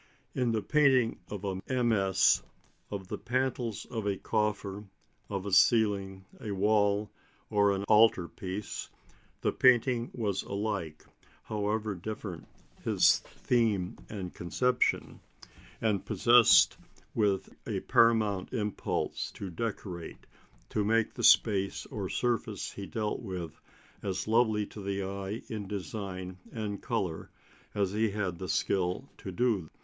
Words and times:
In 0.33 0.51
the 0.51 0.63
painting 0.63 1.19
of 1.29 1.43
a 1.45 1.61
MS., 1.83 2.41
of 2.89 3.07
the 3.07 3.19
panels 3.19 3.85
of 3.85 4.07
a 4.07 4.17
coffer, 4.17 4.85
of 5.29 5.45
a 5.45 5.51
ceiling, 5.51 6.25
a 6.39 6.49
wall, 6.49 7.11
or 7.51 7.71
an 7.71 7.83
altar 7.83 8.27
piece, 8.27 8.89
the 9.41 9.51
painter 9.51 10.09
was 10.15 10.41
alike 10.41 11.05
however 11.43 11.93
different 11.93 12.47
his 12.83 13.19
theme 13.19 13.95
and 14.09 14.33
conception 14.33 15.19
possessed 16.03 16.77
with 17.13 17.55
a 17.67 17.81
paramount 17.81 18.51
impulse 18.53 19.29
to 19.33 19.51
decorate, 19.51 20.25
to 20.69 20.83
make 20.83 21.13
the 21.13 21.23
space 21.23 21.85
or 21.85 22.09
surface 22.09 22.71
he 22.71 22.87
dealt 22.87 23.19
with 23.21 23.61
as 24.01 24.27
lovely 24.27 24.65
to 24.65 24.81
the 24.81 25.03
eye 25.03 25.43
in 25.47 25.67
design 25.67 26.39
and 26.51 26.81
colour 26.81 27.29
as 27.75 27.91
he 27.91 28.09
had 28.09 28.41
skill 28.49 29.07
to 29.19 29.31
do. 29.31 29.69